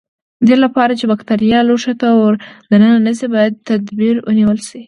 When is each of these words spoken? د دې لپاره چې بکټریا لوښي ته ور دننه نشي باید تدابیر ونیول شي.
د 0.43 0.43
دې 0.49 0.55
لپاره 0.65 0.93
چې 0.99 1.05
بکټریا 1.11 1.59
لوښي 1.67 1.93
ته 2.01 2.07
ور 2.19 2.33
دننه 2.69 2.97
نشي 3.07 3.27
باید 3.35 3.53
تدابیر 3.67 4.15
ونیول 4.27 4.59
شي. 4.67 4.79